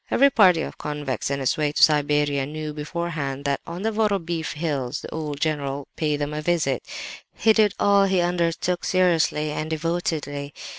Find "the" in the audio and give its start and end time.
3.83-3.91, 5.01-5.13